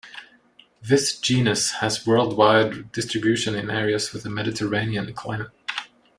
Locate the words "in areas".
3.53-4.11